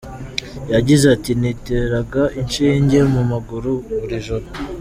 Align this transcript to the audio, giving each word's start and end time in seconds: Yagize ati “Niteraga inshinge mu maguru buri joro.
Yagize 0.73 1.05
ati 1.15 1.31
“Niteraga 1.39 2.23
inshinge 2.41 2.97
mu 3.13 3.21
maguru 3.31 3.71
buri 4.01 4.17
joro. 4.27 4.47